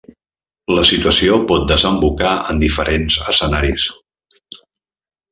La 0.75 0.83
situació 0.91 1.35
pot 1.51 1.67
desembocar 1.73 2.31
en 2.53 2.63
diferents 2.63 3.19
escenaris. 3.33 3.85